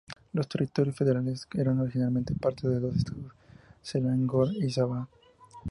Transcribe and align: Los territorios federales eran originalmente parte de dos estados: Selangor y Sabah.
Los 0.33 0.47
territorios 0.49 0.95
federales 0.95 1.47
eran 1.53 1.79
originalmente 1.79 2.33
parte 2.33 2.67
de 2.67 2.79
dos 2.79 2.95
estados: 2.95 3.33
Selangor 3.83 4.47
y 4.55 4.71
Sabah. 4.71 5.07